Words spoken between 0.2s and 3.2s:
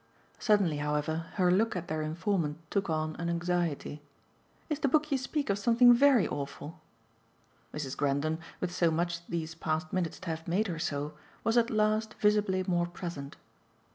Suddenly, however, her look at their informant took on